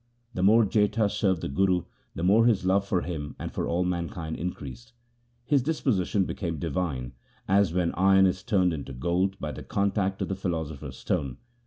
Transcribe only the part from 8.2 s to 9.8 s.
is turned into gold by the